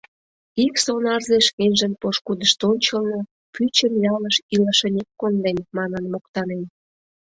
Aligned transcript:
Ик 0.65 0.75
сонарзе 0.83 1.37
шкенжын 1.47 1.93
пошкудышт 2.01 2.59
ончылно, 2.69 3.19
пӱчым 3.53 3.93
ялыш 4.13 4.37
илышынек 4.55 5.07
кондем, 5.19 5.57
манын 5.77 6.03
моктанен. 6.13 6.63